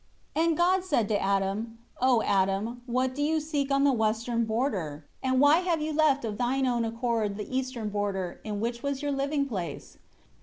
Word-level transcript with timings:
4 0.33 0.43
And 0.43 0.57
God 0.57 0.83
said 0.83 1.07
to 1.09 1.21
Adam, 1.21 1.77
"O 2.01 2.23
Adam, 2.23 2.81
what 2.87 3.13
do 3.13 3.21
you 3.21 3.39
seek 3.39 3.69
on 3.69 3.83
the 3.83 3.91
western 3.93 4.45
border? 4.45 5.05
And 5.21 5.39
why 5.39 5.59
have 5.59 5.79
you 5.79 5.93
left 5.93 6.25
of 6.25 6.39
thine 6.39 6.65
own 6.65 6.83
accord 6.85 7.37
the 7.37 7.55
eastern 7.55 7.89
border, 7.89 8.41
in 8.43 8.59
which 8.59 8.81
was 8.81 9.03
your 9.03 9.11
living 9.11 9.45
place? 9.45 9.99